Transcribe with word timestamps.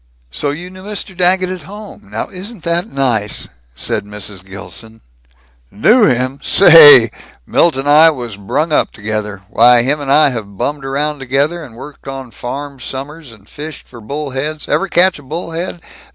"So 0.31 0.49
you 0.49 0.71
knew 0.71 0.81
Mr. 0.81 1.15
Daggett 1.15 1.51
at 1.51 1.61
home? 1.61 2.09
Now 2.09 2.27
isn't 2.29 2.63
that 2.63 2.89
nice," 2.91 3.47
said 3.75 4.03
Mrs. 4.03 4.43
Gilson. 4.43 5.01
"Knew 5.69 6.05
him? 6.07 6.39
Saaaaay, 6.41 7.11
Milt 7.45 7.75
and 7.75 7.87
I 7.87 8.09
was 8.09 8.35
brung 8.35 8.71
up 8.71 8.91
together. 8.91 9.43
Why, 9.47 9.83
him 9.83 10.01
and 10.01 10.11
I 10.11 10.29
have 10.29 10.57
bummed 10.57 10.85
around 10.85 11.19
together, 11.19 11.63
and 11.63 11.75
worked 11.75 12.07
on 12.07 12.31
farms, 12.31 12.83
summers, 12.83 13.31
and 13.31 13.47
fished 13.47 13.87
for 13.87 14.01
bull 14.01 14.31
heads 14.31 14.67
Ever 14.67 14.87
catch 14.87 15.19
a 15.19 15.21
bull 15.21 15.51
head? 15.51 15.83